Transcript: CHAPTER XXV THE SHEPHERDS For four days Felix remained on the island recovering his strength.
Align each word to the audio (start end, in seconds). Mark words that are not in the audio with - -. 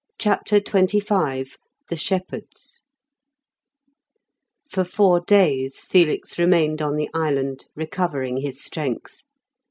CHAPTER 0.17 0.59
XXV 0.59 1.57
THE 1.89 1.95
SHEPHERDS 1.95 2.81
For 4.67 4.83
four 4.83 5.19
days 5.19 5.81
Felix 5.81 6.39
remained 6.39 6.81
on 6.81 6.95
the 6.95 7.11
island 7.13 7.67
recovering 7.75 8.37
his 8.37 8.63
strength. 8.63 9.21